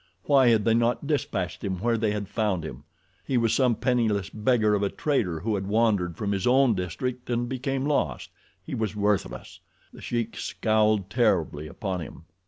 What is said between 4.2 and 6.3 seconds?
beggar of a trader who had wandered